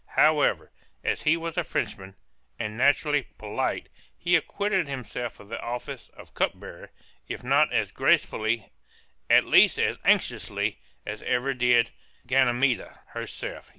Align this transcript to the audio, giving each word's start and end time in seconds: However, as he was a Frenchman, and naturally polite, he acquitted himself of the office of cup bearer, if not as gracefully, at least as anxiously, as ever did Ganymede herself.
However, 0.15 0.71
as 1.03 1.21
he 1.21 1.37
was 1.37 1.57
a 1.59 1.63
Frenchman, 1.63 2.15
and 2.57 2.75
naturally 2.75 3.27
polite, 3.37 3.87
he 4.17 4.35
acquitted 4.35 4.87
himself 4.87 5.39
of 5.39 5.49
the 5.49 5.61
office 5.61 6.09
of 6.17 6.33
cup 6.33 6.59
bearer, 6.59 6.89
if 7.27 7.43
not 7.43 7.71
as 7.71 7.91
gracefully, 7.91 8.71
at 9.29 9.45
least 9.45 9.77
as 9.77 9.99
anxiously, 10.03 10.79
as 11.05 11.21
ever 11.21 11.53
did 11.53 11.91
Ganymede 12.25 12.83
herself. 13.09 13.69